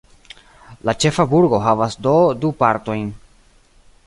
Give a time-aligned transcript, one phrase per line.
[0.89, 2.15] La ĉefa burgo havas do
[2.45, 3.09] du partojn.